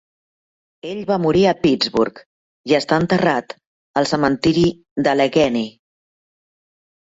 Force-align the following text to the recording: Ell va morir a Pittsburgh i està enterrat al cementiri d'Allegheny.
Ell 0.91 1.01
va 1.09 1.17
morir 1.25 1.43
a 1.49 1.53
Pittsburgh 1.65 2.23
i 2.73 2.75
està 2.79 2.99
enterrat 3.03 3.55
al 4.03 4.11
cementiri 4.15 4.67
d'Allegheny. 5.05 5.65